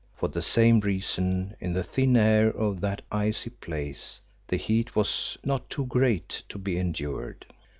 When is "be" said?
6.57-6.75